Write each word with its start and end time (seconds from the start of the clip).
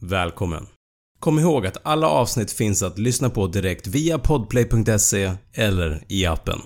Välkommen! 0.00 0.66
Kom 1.20 1.38
ihåg 1.38 1.66
att 1.66 1.76
alla 1.82 2.08
avsnitt 2.08 2.52
finns 2.52 2.82
att 2.82 2.98
lyssna 2.98 3.30
på 3.30 3.46
direkt 3.46 3.86
via 3.86 4.18
podplay.se 4.18 5.32
eller 5.52 6.04
i 6.08 6.26
appen. 6.26 6.58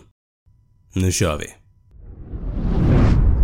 Nu 0.94 1.12
kör 1.12 1.38
vi! 1.38 1.46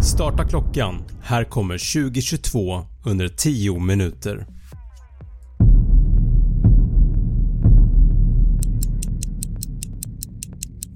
Starta 0.02 0.48
klockan. 0.48 1.04
Här 1.22 1.44
kommer 1.44 2.02
2022 2.08 2.84
under 3.06 3.28
10 3.28 3.80
minuter. 3.80 4.46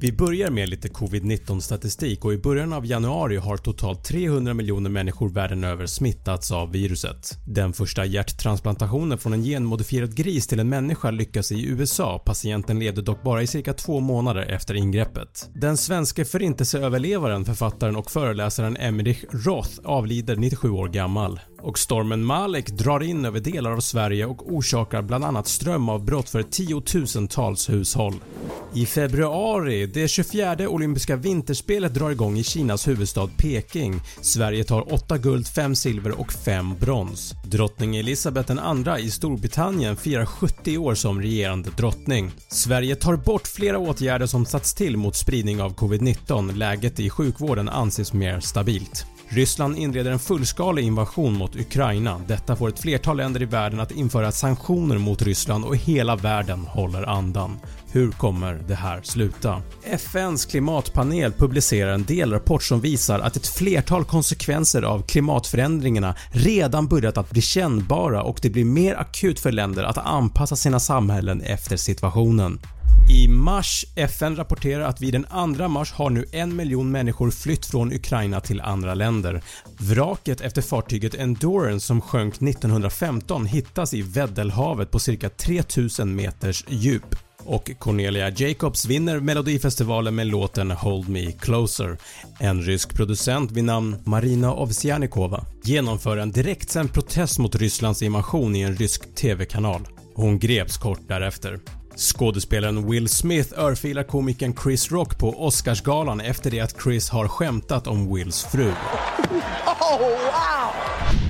Vi 0.02 0.12
börjar 0.12 0.50
med 0.50 0.68
lite 0.68 0.88
covid-19 0.88 1.60
statistik 1.60 2.24
och 2.24 2.32
i 2.32 2.38
början 2.38 2.72
av 2.72 2.86
januari 2.86 3.36
har 3.36 3.56
totalt 3.56 4.04
300 4.04 4.54
miljoner 4.54 4.90
människor 4.90 5.28
världen 5.28 5.64
över 5.64 5.86
smittats 5.86 6.50
av 6.52 6.72
viruset. 6.72 7.38
Den 7.46 7.72
första 7.72 8.04
hjärttransplantationen 8.04 9.18
från 9.18 9.32
en 9.32 9.42
genmodifierad 9.42 10.16
gris 10.16 10.46
till 10.46 10.60
en 10.60 10.68
människa 10.68 11.10
lyckas 11.10 11.52
i 11.52 11.66
USA. 11.66 12.18
Patienten 12.18 12.78
levde 12.78 13.02
dock 13.02 13.22
bara 13.22 13.42
i 13.42 13.46
cirka 13.46 13.72
två 13.72 14.00
månader 14.00 14.42
efter 14.42 14.74
ingreppet. 14.74 15.50
Den 15.54 15.76
svenske 15.76 16.24
förintelseöverlevaren, 16.24 17.44
författaren 17.44 17.96
och 17.96 18.10
föreläsaren 18.10 18.76
Emmerich 18.76 19.24
Roth 19.30 19.70
avlider 19.84 20.36
97 20.36 20.70
år 20.70 20.88
gammal. 20.88 21.40
Och 21.62 21.78
stormen 21.78 22.24
Malek 22.24 22.70
drar 22.70 23.02
in 23.02 23.24
över 23.24 23.40
delar 23.40 23.70
av 23.70 23.80
Sverige 23.80 24.26
och 24.26 24.52
orsakar 24.52 25.02
bland 25.02 25.24
annat 25.24 25.48
strömavbrott 25.48 26.30
för 26.30 26.42
tiotusentals 26.42 27.70
hushåll. 27.70 28.14
I 28.74 28.86
februari, 28.86 29.86
det 29.86 30.08
24 30.08 30.68
olympiska 30.68 31.16
vinterspelet 31.16 31.94
drar 31.94 32.10
igång 32.10 32.38
i 32.38 32.44
Kinas 32.44 32.88
huvudstad 32.88 33.30
Peking. 33.36 34.00
Sverige 34.20 34.64
tar 34.64 34.92
8 34.94 35.18
guld, 35.18 35.46
5 35.46 35.74
silver 35.74 36.20
och 36.20 36.32
5 36.32 36.74
brons. 36.80 37.34
Drottning 37.44 37.96
Elizabeth 37.96 38.52
II 38.52 39.04
i 39.06 39.10
Storbritannien 39.10 39.96
firar 39.96 40.26
70 40.26 40.78
år 40.78 40.94
som 40.94 41.22
regerande 41.22 41.70
drottning. 41.76 42.30
Sverige 42.48 42.96
tar 42.96 43.16
bort 43.16 43.46
flera 43.46 43.78
åtgärder 43.78 44.26
som 44.26 44.46
satts 44.46 44.74
till 44.74 44.96
mot 44.96 45.16
spridning 45.16 45.62
av 45.62 45.74
covid-19. 45.74 46.56
Läget 46.56 47.00
i 47.00 47.10
sjukvården 47.10 47.68
anses 47.68 48.12
mer 48.12 48.40
stabilt. 48.40 49.06
Ryssland 49.34 49.78
inleder 49.78 50.10
en 50.10 50.18
fullskalig 50.18 50.84
invasion 50.84 51.32
mot 51.32 51.56
Ukraina. 51.56 52.20
Detta 52.26 52.56
får 52.56 52.68
ett 52.68 52.80
flertal 52.80 53.16
länder 53.16 53.42
i 53.42 53.44
världen 53.44 53.80
att 53.80 53.90
införa 53.90 54.32
sanktioner 54.32 54.98
mot 54.98 55.22
Ryssland 55.22 55.64
och 55.64 55.76
hela 55.76 56.16
världen 56.16 56.60
håller 56.60 57.02
andan. 57.02 57.58
Hur 57.92 58.10
kommer 58.10 58.60
det 58.68 58.74
här 58.74 59.00
sluta? 59.02 59.62
FNs 59.84 60.46
klimatpanel 60.46 61.32
publicerar 61.32 61.92
en 61.92 62.04
delrapport 62.04 62.62
som 62.62 62.80
visar 62.80 63.20
att 63.20 63.36
ett 63.36 63.46
flertal 63.46 64.04
konsekvenser 64.04 64.82
av 64.82 65.02
klimatförändringarna 65.02 66.14
redan 66.32 66.88
börjat 66.88 67.18
att 67.18 67.30
bli 67.30 67.42
kännbara 67.42 68.22
och 68.22 68.38
det 68.42 68.50
blir 68.50 68.64
mer 68.64 68.94
akut 68.94 69.40
för 69.40 69.52
länder 69.52 69.84
att 69.84 69.98
anpassa 69.98 70.56
sina 70.56 70.80
samhällen 70.80 71.40
efter 71.40 71.76
situationen. 71.76 72.60
I 73.08 73.28
mars, 73.28 73.86
FN 73.94 74.36
rapporterar 74.36 74.84
att 74.84 75.00
vid 75.00 75.14
den 75.14 75.56
2 75.56 75.68
mars 75.68 75.92
har 75.92 76.10
nu 76.10 76.24
en 76.32 76.56
miljon 76.56 76.90
människor 76.90 77.30
flytt 77.30 77.66
från 77.66 77.92
Ukraina 77.92 78.40
till 78.40 78.60
andra 78.60 78.94
länder. 78.94 79.42
Vraket 79.78 80.40
efter 80.40 80.62
fartyget 80.62 81.14
Endurance 81.14 81.86
som 81.86 82.00
sjönk 82.00 82.34
1915 82.34 83.46
hittas 83.46 83.94
i 83.94 84.02
Weddellhavet 84.02 84.90
på 84.90 84.98
cirka 84.98 85.28
3000 85.28 86.14
meters 86.14 86.64
djup. 86.68 87.16
Och 87.44 87.70
Cornelia 87.78 88.28
Jacobs 88.28 88.86
vinner 88.86 89.20
melodifestivalen 89.20 90.14
med 90.14 90.26
låten 90.26 90.70
“Hold 90.70 91.08
Me 91.08 91.32
Closer”. 91.32 91.98
En 92.40 92.62
rysk 92.62 92.94
producent 92.94 93.50
vid 93.50 93.64
namn 93.64 93.96
Marina 94.04 94.54
Ovsjanikova 94.54 95.44
genomför 95.64 96.16
en 96.16 96.32
direktsänd 96.32 96.92
protest 96.92 97.38
mot 97.38 97.54
Rysslands 97.54 98.02
invasion 98.02 98.56
i 98.56 98.60
en 98.60 98.76
rysk 98.76 99.14
TV-kanal. 99.14 99.88
Hon 100.14 100.38
greps 100.38 100.76
kort 100.76 101.08
därefter. 101.08 101.60
Skådespelaren 101.96 102.90
Will 102.90 103.08
Smith 103.08 103.58
örfilar 103.58 104.02
komikern 104.02 104.54
Chris 104.62 104.92
Rock 104.92 105.18
på 105.18 105.46
Oscarsgalan 105.46 106.20
efter 106.20 106.50
det 106.50 106.60
att 106.60 106.82
Chris 106.82 107.10
har 107.10 107.28
skämtat 107.28 107.86
om 107.86 108.14
Wills 108.14 108.44
fru. 108.44 108.72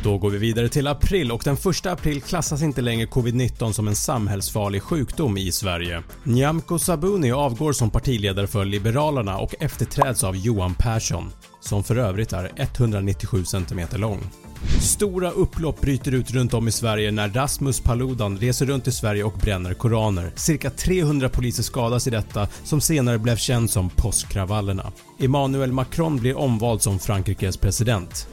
Då 0.04 0.18
går 0.18 0.30
vi 0.30 0.38
vidare 0.38 0.68
till 0.68 0.86
april 0.86 1.32
och 1.32 1.42
den 1.44 1.54
1 1.54 1.86
april 1.86 2.22
klassas 2.22 2.62
inte 2.62 2.80
längre 2.80 3.06
covid-19 3.06 3.72
som 3.72 3.88
en 3.88 3.96
samhällsfarlig 3.96 4.82
sjukdom 4.82 5.36
i 5.36 5.52
Sverige. 5.52 6.02
Nyamko 6.22 6.78
Sabuni 6.78 7.32
avgår 7.32 7.72
som 7.72 7.90
partiledare 7.90 8.46
för 8.46 8.64
Liberalerna 8.64 9.38
och 9.38 9.54
efterträds 9.60 10.24
av 10.24 10.36
Johan 10.36 10.74
Persson, 10.74 11.32
som 11.60 11.84
för 11.84 11.96
övrigt 11.96 12.32
är 12.32 12.52
197 12.56 13.44
cm 13.44 13.80
lång. 13.92 14.20
Stora 14.80 15.30
upplopp 15.30 15.80
bryter 15.80 16.14
ut 16.14 16.30
runt 16.30 16.54
om 16.54 16.68
i 16.68 16.72
Sverige 16.72 17.10
när 17.10 17.28
Rasmus 17.28 17.80
Paludan 17.80 18.38
reser 18.38 18.66
runt 18.66 18.88
i 18.88 18.92
Sverige 18.92 19.24
och 19.24 19.38
bränner 19.42 19.74
koraner. 19.74 20.32
Cirka 20.36 20.70
300 20.70 21.28
poliser 21.28 21.62
skadas 21.62 22.06
i 22.06 22.10
detta 22.10 22.48
som 22.64 22.80
senare 22.80 23.18
blev 23.18 23.36
känd 23.36 23.70
som 23.70 23.90
påskkravallerna. 23.90 24.92
Emmanuel 25.20 25.72
Macron 25.72 26.16
blir 26.16 26.38
omvald 26.38 26.82
som 26.82 26.98
Frankrikes 26.98 27.56
president. 27.56 28.28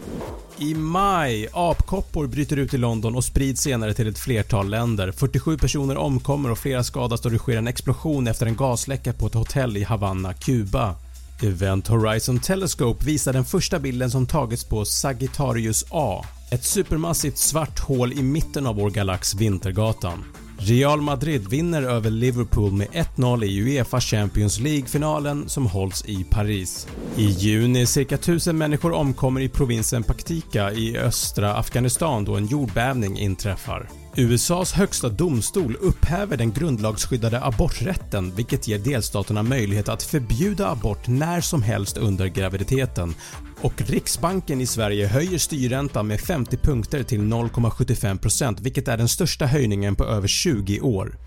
I 0.57 0.73
maj, 0.73 1.47
apkoppor 1.53 2.27
bryter 2.27 2.57
ut 2.57 2.73
i 2.73 2.77
London 2.77 3.15
och 3.15 3.23
sprids 3.23 3.61
senare 3.61 3.93
till 3.93 4.07
ett 4.07 4.19
flertal 4.19 4.69
länder. 4.69 5.11
47 5.11 5.57
personer 5.57 5.97
omkommer 5.97 6.51
och 6.51 6.57
flera 6.57 6.83
skadas 6.83 7.21
då 7.21 7.29
det 7.29 7.37
sker 7.37 7.57
en 7.57 7.67
explosion 7.67 8.27
efter 8.27 8.45
en 8.45 8.55
gasläcka 8.55 9.13
på 9.13 9.27
ett 9.27 9.33
hotell 9.33 9.77
i 9.77 9.83
Havanna, 9.83 10.33
Kuba. 10.33 10.95
Event 11.43 11.87
Horizon 11.87 12.39
Telescope 12.39 13.05
visar 13.05 13.33
den 13.33 13.45
första 13.45 13.79
bilden 13.79 14.11
som 14.11 14.25
tagits 14.25 14.63
på 14.63 14.85
Sagittarius 14.85 15.85
A, 15.89 16.25
ett 16.51 16.63
supermassivt 16.63 17.37
svart 17.37 17.79
hål 17.79 18.13
i 18.13 18.23
mitten 18.23 18.67
av 18.67 18.75
vår 18.75 18.89
galax 18.89 19.35
Vintergatan. 19.35 20.23
Real 20.61 21.01
Madrid 21.01 21.49
vinner 21.49 21.83
över 21.83 22.09
Liverpool 22.09 22.71
med 22.71 22.87
1-0 22.87 23.43
i 23.43 23.61
Uefa 23.61 23.99
Champions 23.99 24.59
League-finalen 24.59 25.49
som 25.49 25.65
hålls 25.65 26.05
i 26.05 26.23
Paris. 26.23 26.87
I 27.17 27.25
juni 27.25 27.85
cirka 27.85 28.15
1000 28.15 28.57
människor 28.57 28.91
omkommer 28.91 29.41
i 29.41 29.49
provinsen 29.49 30.03
Paktika 30.03 30.71
i 30.71 30.97
östra 30.97 31.55
Afghanistan 31.55 32.25
då 32.25 32.35
en 32.35 32.45
jordbävning 32.45 33.19
inträffar. 33.19 33.89
USAs 34.15 34.73
högsta 34.73 35.09
domstol 35.09 35.75
upphäver 35.75 36.37
den 36.37 36.51
grundlagsskyddade 36.51 37.43
aborträtten 37.43 38.35
vilket 38.35 38.67
ger 38.67 38.79
delstaterna 38.79 39.43
möjlighet 39.43 39.89
att 39.89 40.03
förbjuda 40.03 40.69
abort 40.69 41.07
när 41.07 41.41
som 41.41 41.63
helst 41.63 41.97
under 41.97 42.27
graviditeten 42.27 43.15
och 43.61 43.81
Riksbanken 43.81 44.61
i 44.61 44.65
Sverige 44.65 45.07
höjer 45.07 45.37
styrräntan 45.37 46.07
med 46.07 46.19
50 46.19 46.57
punkter 46.57 47.03
till 47.03 47.19
0,75% 47.19 48.57
vilket 48.61 48.87
är 48.87 48.97
den 48.97 49.07
största 49.07 49.45
höjningen 49.45 49.95
på 49.95 50.05
över 50.05 50.27
20 50.27 50.79
år. 50.79 51.17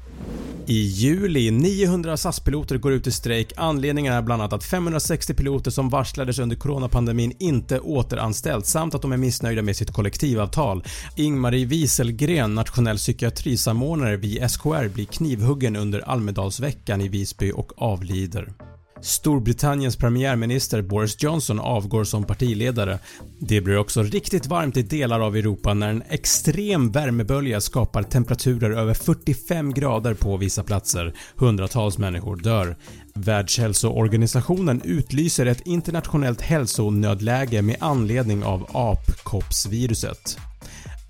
I 0.66 0.82
juli 0.82 1.50
900 1.50 2.16
SAS-piloter 2.16 2.78
går 2.78 2.92
ut 2.92 3.06
i 3.06 3.10
strejk. 3.10 3.52
Anledningen 3.56 4.12
är 4.12 4.22
bland 4.22 4.42
annat 4.42 4.52
att 4.52 4.64
560 4.64 5.34
piloter 5.34 5.70
som 5.70 5.88
varslades 5.88 6.38
under 6.38 6.56
coronapandemin 6.56 7.32
inte 7.38 7.80
återanställts 7.80 8.70
samt 8.70 8.94
att 8.94 9.02
de 9.02 9.12
är 9.12 9.16
missnöjda 9.16 9.62
med 9.62 9.76
sitt 9.76 9.90
kollektivavtal. 9.90 10.84
Ingmarie 11.16 11.66
Wieselgren, 11.66 12.54
nationell 12.54 12.96
psykiatrisamordnare 12.96 14.16
vid 14.16 14.50
SKR 14.50 14.88
blir 14.88 15.04
knivhuggen 15.04 15.76
under 15.76 16.00
Almedalsveckan 16.08 17.00
i 17.00 17.08
Visby 17.08 17.52
och 17.52 17.72
avlider. 17.76 18.52
Storbritanniens 19.02 19.96
premiärminister 19.96 20.82
Boris 20.82 21.22
Johnson 21.22 21.60
avgår 21.60 22.04
som 22.04 22.24
partiledare. 22.24 22.98
Det 23.38 23.60
blir 23.60 23.78
också 23.78 24.02
riktigt 24.02 24.46
varmt 24.46 24.76
i 24.76 24.82
delar 24.82 25.20
av 25.20 25.36
Europa 25.36 25.74
när 25.74 25.88
en 25.88 26.02
extrem 26.08 26.90
värmebölja 26.90 27.60
skapar 27.60 28.02
temperaturer 28.02 28.70
över 28.70 28.94
45 28.94 29.74
grader 29.74 30.14
på 30.14 30.36
vissa 30.36 30.62
platser. 30.62 31.14
Hundratals 31.36 31.98
människor 31.98 32.36
dör. 32.36 32.76
Världshälsoorganisationen 33.14 34.82
utlyser 34.84 35.46
ett 35.46 35.66
internationellt 35.66 36.40
hälsonödläge 36.40 37.62
med 37.62 37.76
anledning 37.80 38.44
av 38.44 38.66
apkoppsviruset 38.72 40.38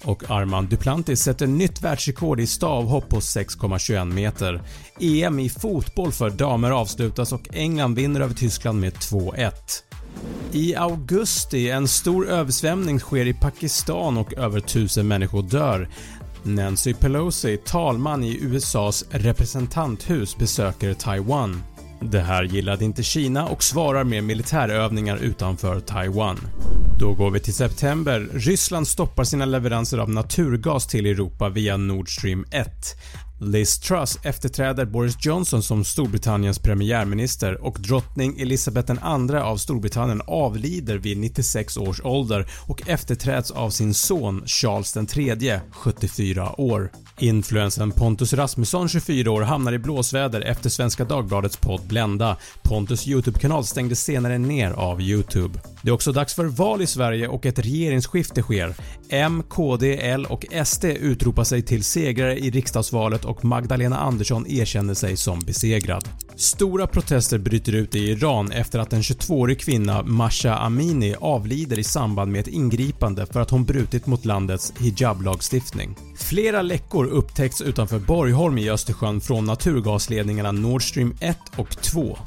och 0.05 0.31
Armand 0.31 0.69
Duplantis 0.69 1.23
sätter 1.23 1.47
nytt 1.47 1.83
världsrekord 1.83 2.41
i 2.41 2.47
stavhopp 2.47 3.09
på 3.09 3.21
6,21 3.21 4.13
meter. 4.13 4.63
EM 5.01 5.39
i 5.39 5.49
fotboll 5.49 6.13
för 6.13 6.31
damer 6.31 6.71
avslutas 6.71 7.33
och 7.33 7.49
England 7.53 7.95
vinner 7.95 8.21
över 8.21 8.35
Tyskland 8.35 8.81
med 8.81 8.93
2-1. 8.93 9.53
I 10.53 10.75
augusti 10.77 11.71
en 11.71 11.89
stor 11.89 12.29
översvämning 12.29 12.99
sker 12.99 13.27
i 13.27 13.35
Pakistan 13.35 14.17
och 14.17 14.35
över 14.35 14.59
1000 14.59 15.09
människor 15.09 15.43
dör. 15.43 15.89
Nancy 16.43 16.95
Pelosi, 16.95 17.57
talman 17.57 18.25
i 18.25 18.39
USAs 18.43 19.05
representanthus 19.11 20.37
besöker 20.37 20.95
Taiwan. 20.95 21.63
Det 22.11 22.21
här 22.21 22.43
gillade 22.43 22.85
inte 22.85 23.03
Kina 23.03 23.47
och 23.47 23.63
svarar 23.63 24.05
med 24.05 24.25
militärövningar 24.25 25.17
utanför 25.17 25.81
Taiwan. 25.81 26.39
Då 26.99 27.13
går 27.15 27.31
vi 27.31 27.41
till 27.41 27.55
september. 27.55 28.29
Ryssland 28.33 28.89
stoppar 28.89 29.25
sina 29.25 29.45
leveranser 29.45 29.99
av 29.99 30.11
naturgas 30.11 30.87
till 30.87 31.07
Europa 31.07 31.49
via 31.49 31.77
Nord 31.77 32.17
Stream 32.19 32.45
1. 32.51 32.69
Liz 33.45 33.79
Truss 33.79 34.19
efterträder 34.23 34.85
Boris 34.85 35.17
Johnson 35.21 35.63
som 35.63 35.85
Storbritanniens 35.85 36.59
premiärminister 36.59 37.65
och 37.65 37.77
drottning 37.81 38.41
Elizabeth 38.41 38.93
II 38.93 39.37
av 39.37 39.57
Storbritannien 39.57 40.23
avlider 40.27 40.99
vid 40.99 41.19
96 41.19 41.77
års 41.77 42.01
ålder 42.05 42.47
och 42.67 42.89
efterträds 42.89 43.51
av 43.51 43.71
sin 43.71 43.95
son 43.95 44.43
Charles 44.47 44.97
III, 45.17 45.61
74 45.73 46.61
år. 46.61 46.91
Influensen 47.19 47.93
Pontus 47.93 48.33
Rasmusson, 48.33 48.89
24 48.89 49.31
år, 49.31 49.43
hamnar 49.43 49.73
i 49.73 49.79
blåsväder 49.79 50.41
efter 50.41 50.71
Svenska 50.71 51.05
Dagbladets 51.05 51.57
podd 51.57 51.81
Blenda. 51.87 52.37
Pontus 52.63 53.09
YouTube-kanal 53.09 53.65
stängdes 53.65 54.05
senare 54.05 54.39
ner 54.39 54.71
av 54.71 55.01
YouTube. 55.01 55.61
Det 55.83 55.89
är 55.89 55.95
också 55.95 56.13
dags 56.13 56.35
för 56.35 56.45
val 56.45 56.83
i 56.83 56.87
Sverige 56.87 57.29
och 57.29 57.47
ett 57.47 57.59
regeringsskifte 57.59 58.43
sker. 58.43 58.75
M, 59.09 59.43
KD, 59.49 59.99
L 60.01 60.27
och 60.31 60.47
SD 60.65 60.85
utropar 60.85 61.45
sig 61.45 61.63
till 61.63 61.85
segrare 61.85 62.39
i 62.39 62.51
riksdagsvalet 62.51 63.25
och 63.33 63.45
Magdalena 63.45 63.99
Andersson 63.99 64.47
erkänner 64.47 64.95
sig 64.95 65.17
som 65.17 65.41
besegrad. 65.41 66.09
Stora 66.37 66.87
protester 66.87 67.39
bryter 67.39 67.75
ut 67.75 67.95
i 67.95 67.99
Iran 67.99 68.53
efter 68.53 68.79
att 68.79 68.93
en 68.93 69.03
22-årig 69.03 69.61
kvinna, 69.61 70.03
Masha 70.03 70.55
Amini, 70.57 71.15
avlider 71.21 71.79
i 71.79 71.85
samband 71.85 72.33
med 72.33 72.41
ett 72.41 72.49
ingripande 72.49 73.27
för 73.27 73.41
att 73.41 73.51
hon 73.51 73.65
brutit 73.65 74.07
mot 74.07 74.25
landets 74.25 74.73
hijablagstiftning. 74.81 75.97
Flera 76.17 76.63
läckor 76.63 77.07
upptäcks 77.07 77.61
utanför 77.61 77.99
Borgholm 77.99 78.59
i 78.59 78.71
Östersjön 78.71 79.21
från 79.21 79.45
naturgasledningarna 79.45 80.53
Nord 80.53 80.83
Stream 80.83 81.15
1 81.21 81.39
och 81.57 81.71
2. 81.71 82.19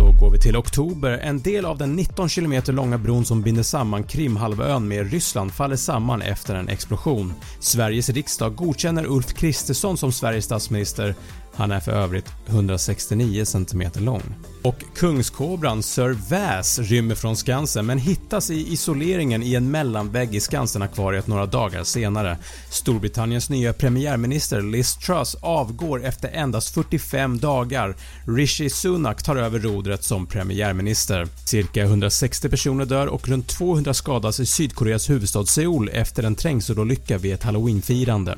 Då 0.00 0.12
går 0.12 0.30
vi 0.30 0.38
till 0.38 0.56
oktober. 0.56 1.10
En 1.10 1.40
del 1.40 1.64
av 1.64 1.78
den 1.78 1.96
19 1.96 2.28
km 2.28 2.62
långa 2.66 2.98
bron 2.98 3.24
som 3.24 3.42
binder 3.42 3.62
samman 3.62 4.04
Krimhalvön 4.04 4.88
med 4.88 5.10
Ryssland 5.12 5.52
faller 5.52 5.76
samman 5.76 6.22
efter 6.22 6.54
en 6.54 6.68
explosion. 6.68 7.34
Sveriges 7.58 8.08
riksdag 8.08 8.54
godkänner 8.54 9.06
Ulf 9.06 9.34
Kristersson 9.34 9.96
som 9.96 10.12
Sveriges 10.12 10.44
statsminister 10.44 11.14
han 11.60 11.70
är 11.70 11.80
för 11.80 11.92
övrigt 11.92 12.26
169 12.46 13.44
cm 13.44 13.82
lång. 13.94 14.22
Och 14.62 14.84
kungskobran 14.94 15.82
Sir 15.82 16.16
Väs 16.30 16.78
rymmer 16.78 17.14
från 17.14 17.36
Skansen 17.36 17.86
men 17.86 17.98
hittas 17.98 18.50
i 18.50 18.72
isoleringen 18.72 19.42
i 19.42 19.54
en 19.54 19.70
mellanvägg 19.70 20.34
i 20.34 20.40
Skansen-akvariet 20.40 21.26
några 21.26 21.46
dagar 21.46 21.84
senare. 21.84 22.38
Storbritanniens 22.70 23.50
nya 23.50 23.72
premiärminister 23.72 24.62
Liz 24.62 24.96
Truss 24.96 25.36
avgår 25.40 26.04
efter 26.04 26.28
endast 26.28 26.74
45 26.74 27.38
dagar. 27.38 27.96
Rishi 28.26 28.70
Sunak 28.70 29.22
tar 29.22 29.36
över 29.36 29.58
rodret 29.58 30.04
som 30.04 30.26
premiärminister. 30.26 31.28
Cirka 31.44 31.82
160 31.82 32.48
personer 32.48 32.84
dör 32.84 33.06
och 33.06 33.28
runt 33.28 33.48
200 33.48 33.94
skadas 33.94 34.40
i 34.40 34.46
Sydkoreas 34.46 35.10
huvudstad 35.10 35.46
Seoul 35.46 35.88
efter 35.92 36.22
en 36.22 36.34
trängselolycka 36.34 37.18
vid 37.18 37.34
ett 37.34 37.42
halloweenfirande. 37.42 38.36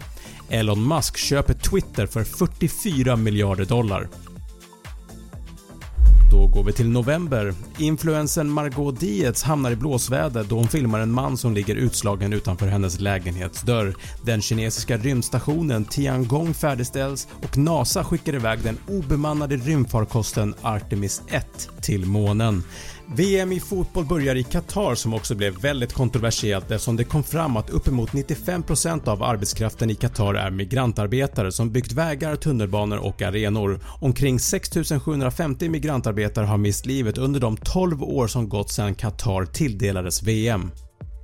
Elon 0.49 0.89
Musk 0.89 1.17
köper 1.17 1.55
Twitter 1.55 2.07
för 2.07 2.25
44 2.25 3.17
miljarder 3.17 3.65
dollar. 3.65 4.09
Då 6.33 6.47
går 6.47 6.65
vi 6.65 6.73
till 6.73 6.89
november. 6.89 7.55
Influensen 7.79 8.51
Margot 8.51 9.01
Dietz 9.01 9.43
hamnar 9.43 9.71
i 9.71 9.77
blåsväder 9.77 10.45
då 10.49 10.57
hon 10.57 10.69
filmar 10.69 11.01
en 11.01 11.13
man 11.13 11.37
som 11.37 11.55
ligger 11.55 11.75
utslagen 11.75 12.33
utanför 12.33 12.67
hennes 12.67 13.01
lägenhetsdörr. 13.01 13.95
Den 14.23 14.43
kinesiska 14.43 14.97
rymdstationen 14.97 15.85
Tiangong 15.85 16.55
färdigställs 16.55 17.29
och 17.43 17.59
NASA 17.59 18.05
skickar 18.05 18.35
iväg 18.35 18.59
den 18.63 18.79
obemannade 18.89 19.57
rymdfarkosten 19.57 20.55
Artemis 20.63 21.23
1 21.29 21.69
till 21.81 22.07
månen. 22.07 22.65
VM 23.07 23.53
i 23.53 23.61
fotboll 23.61 24.05
börjar 24.05 24.35
i 24.35 24.43
Qatar 24.43 24.95
som 24.95 25.15
också 25.15 25.35
blev 25.35 25.61
väldigt 25.61 25.93
kontroversiellt 25.93 26.71
eftersom 26.71 26.97
det 26.97 27.05
kom 27.05 27.23
fram 27.23 27.57
att 27.57 27.71
uppemot 27.71 28.11
95% 28.11 29.09
av 29.09 29.23
arbetskraften 29.23 29.91
i 29.91 29.95
Qatar 29.95 30.35
är 30.35 30.51
migrantarbetare 30.51 31.53
som 31.53 31.73
byggt 31.73 31.93
vägar, 31.93 32.37
tunnelbanor 32.37 32.99
och 32.99 33.23
arenor. 33.23 33.81
Omkring 34.01 34.41
6750 34.41 35.69
migrantarbetare 35.69 36.47
har 36.47 36.59
mist 36.59 36.87
livet 36.87 37.19
under 37.19 37.41
de 37.41 37.57
12 37.57 38.03
år 38.03 38.27
som 38.27 38.49
gått 38.49 38.71
sedan 38.71 38.95
Qatar 38.95 39.45
tilldelades 39.45 40.23
VM. 40.23 40.71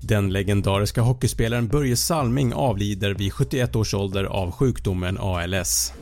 Den 0.00 0.32
legendariska 0.32 1.00
hockeyspelaren 1.00 1.68
Börje 1.68 1.96
Salming 1.96 2.52
avlider 2.52 3.14
vid 3.14 3.32
71 3.32 3.76
års 3.76 3.94
ålder 3.94 4.24
av 4.24 4.50
sjukdomen 4.50 5.18
ALS. 5.18 5.92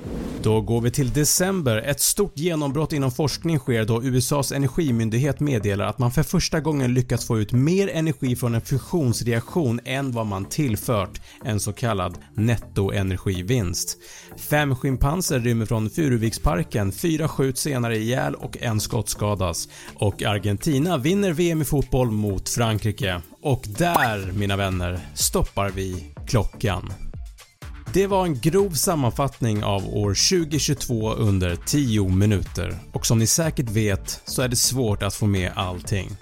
Då 0.43 0.61
går 0.61 0.81
vi 0.81 0.91
till 0.91 1.13
december. 1.13 1.77
Ett 1.77 2.01
stort 2.01 2.39
genombrott 2.39 2.93
inom 2.93 3.11
forskning 3.11 3.59
sker 3.59 3.85
då 3.85 4.03
USAs 4.03 4.53
energimyndighet 4.53 5.41
meddelar 5.41 5.87
att 5.87 5.99
man 5.99 6.11
för 6.11 6.23
första 6.23 6.61
gången 6.61 6.95
lyckats 6.95 7.27
få 7.27 7.39
ut 7.39 7.53
mer 7.53 7.89
energi 7.89 8.37
från 8.37 8.55
en 8.55 8.61
fusionsreaktion 8.61 9.81
än 9.85 10.13
vad 10.13 10.27
man 10.27 10.45
tillfört, 10.45 11.21
en 11.45 11.61
så 11.61 11.73
kallad 11.73 12.19
nettoenergivinst. 12.35 13.99
Fem 14.37 14.77
schimpanser 14.77 15.41
rymmer 15.41 15.67
från 15.67 15.91
Furuviksparken, 15.91 16.93
fyra 16.93 17.29
skjuts 17.29 17.63
senare 17.63 17.97
ihjäl 17.97 18.35
och 18.35 18.57
en 18.61 18.81
skottskadas. 18.81 19.69
Och 19.95 20.23
Argentina 20.23 20.99
vinner 20.99 21.33
VM 21.33 21.63
i 21.63 21.65
fotboll 21.65 22.11
mot 22.11 22.49
Frankrike. 22.49 23.23
Och 23.47 23.65
där, 23.79 24.33
mina 24.33 24.57
vänner, 24.57 25.01
stoppar 25.15 25.71
vi 25.71 26.15
klockan. 26.27 26.93
Det 27.93 28.07
var 28.07 28.25
en 28.25 28.41
grov 28.41 28.71
sammanfattning 28.71 29.65
av 29.65 29.97
år 29.97 30.39
2022 30.45 31.13
under 31.13 31.57
10 31.57 32.09
minuter 32.09 32.79
och 32.93 33.07
som 33.07 33.19
ni 33.19 33.27
säkert 33.27 33.71
vet 33.71 34.23
så 34.25 34.43
är 34.43 34.49
det 34.49 34.57
svårt 34.57 35.03
att 35.03 35.15
få 35.15 35.27
med 35.27 35.53
allting. 35.55 36.17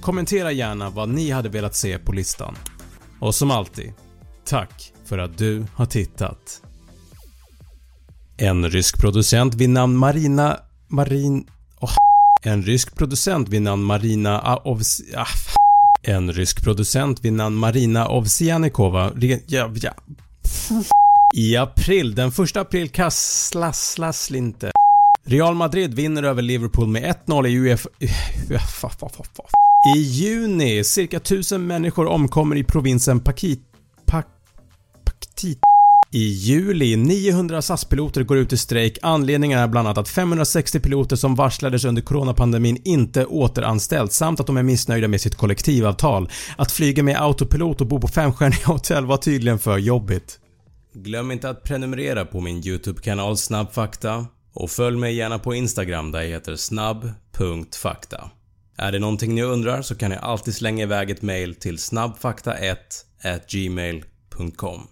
Kommentera 0.00 0.52
gärna 0.52 0.90
vad 0.90 1.08
ni 1.08 1.30
hade 1.30 1.48
velat 1.48 1.76
se 1.76 1.98
på 1.98 2.12
listan. 2.12 2.56
Och 3.20 3.34
som 3.34 3.50
alltid, 3.50 3.92
tack 4.44 4.92
för 5.04 5.18
att 5.18 5.38
du 5.38 5.66
har 5.74 5.86
tittat. 5.86 6.62
En 8.36 8.70
rysk 8.70 9.00
producent 9.00 9.54
vid 9.54 9.70
namn 9.70 9.96
Marina 9.96 10.60
Marin... 10.88 11.46
Oh, 11.80 11.96
en 12.42 12.62
rysk 12.62 12.96
producent 12.96 13.48
vid 13.48 13.62
namn 13.62 13.84
Marina 13.84 14.40
Aovs... 14.40 15.00
Ah, 15.16 15.57
en 16.08 16.32
rysk 16.32 16.64
producent 16.64 17.24
vid 17.24 17.32
namn 17.32 17.56
Marina 17.56 18.08
Ovsianikova 18.08 19.12
ja, 19.46 19.70
ja. 19.74 19.94
I 21.36 21.56
april, 21.56 22.14
den 22.14 22.28
1 22.28 22.56
april 22.56 22.88
kasslas 22.88 24.30
inte. 24.30 24.70
Real 25.24 25.54
Madrid 25.54 25.94
vinner 25.94 26.22
över 26.22 26.42
Liverpool 26.42 26.88
med 26.88 27.14
1-0 27.26 27.46
i 27.46 27.60
Uefa... 27.60 27.88
I 29.96 29.98
juni, 29.98 30.84
cirka 30.84 31.16
1000 31.16 31.66
människor 31.66 32.06
omkommer 32.06 32.56
i 32.56 32.64
provinsen 32.64 33.20
Pakit... 33.20 33.62
Pak... 34.06 34.26
Paktit... 35.04 35.58
I 36.10 36.28
juli 36.28 36.96
900 36.96 37.62
SAS-piloter 37.62 38.22
går 38.22 38.38
ut 38.38 38.52
i 38.52 38.56
strejk. 38.56 38.98
Anledningen 39.02 39.58
är 39.58 39.68
bland 39.68 39.88
annat 39.88 39.98
att 39.98 40.08
560 40.08 40.80
piloter 40.80 41.16
som 41.16 41.34
varslades 41.34 41.84
under 41.84 42.02
coronapandemin 42.02 42.82
inte 42.84 43.26
återanställts 43.26 44.16
samt 44.16 44.40
att 44.40 44.46
de 44.46 44.56
är 44.56 44.62
missnöjda 44.62 45.08
med 45.08 45.20
sitt 45.20 45.34
kollektivavtal. 45.34 46.30
Att 46.56 46.72
flyga 46.72 47.02
med 47.02 47.22
autopilot 47.22 47.80
och 47.80 47.86
bo 47.86 48.00
på 48.00 48.08
femstjärniga 48.08 48.66
hotell 48.66 49.06
var 49.06 49.16
tydligen 49.16 49.58
för 49.58 49.78
jobbigt. 49.78 50.38
Glöm 50.94 51.30
inte 51.30 51.50
att 51.50 51.62
prenumerera 51.62 52.24
på 52.24 52.40
min 52.40 52.66
YouTube-kanal 52.66 53.36
Snabbfakta 53.36 54.26
och 54.54 54.70
följ 54.70 54.96
mig 54.96 55.14
gärna 55.14 55.38
på 55.38 55.54
Instagram 55.54 56.12
där 56.12 56.20
jag 56.20 56.28
heter 56.28 56.56
snabb.fakta. 56.56 58.30
Är 58.76 58.92
det 58.92 58.98
någonting 58.98 59.34
ni 59.34 59.42
undrar 59.42 59.82
så 59.82 59.94
kan 59.94 60.10
ni 60.10 60.16
alltid 60.16 60.54
slänga 60.54 60.82
iväg 60.82 61.10
ett 61.10 61.22
mail 61.22 61.54
till 61.54 61.76
snabbfakta1 61.76 62.76
gmail.com 63.48 64.88